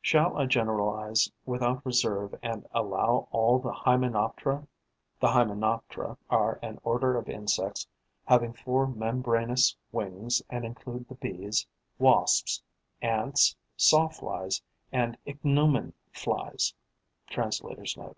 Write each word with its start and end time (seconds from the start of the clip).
Shall 0.00 0.38
I 0.38 0.46
generalize 0.46 1.30
without 1.44 1.84
reserve 1.84 2.34
and 2.42 2.66
allow 2.72 3.28
all 3.30 3.58
the 3.58 3.74
Hymenoptera 3.74 4.66
(The 5.20 5.26
Hymenoptera 5.28 6.16
are 6.30 6.58
an 6.62 6.78
order 6.82 7.14
of 7.18 7.28
insects 7.28 7.86
having 8.24 8.54
four 8.54 8.86
membranous 8.86 9.76
wings 9.92 10.40
and 10.48 10.64
include 10.64 11.06
the 11.10 11.14
Bees, 11.16 11.66
Wasps, 11.98 12.62
Ants, 13.02 13.54
Saw 13.76 14.08
flies 14.08 14.62
and 14.92 15.18
Ichneumon 15.26 15.92
flies. 16.10 16.72
Translator's 17.26 17.98
Note.) 17.98 18.16